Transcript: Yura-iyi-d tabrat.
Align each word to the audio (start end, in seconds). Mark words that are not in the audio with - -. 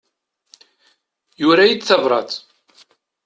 Yura-iyi-d 1.41 1.81
tabrat. 1.83 2.31